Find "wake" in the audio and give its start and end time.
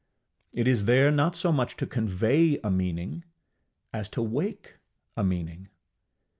4.23-4.79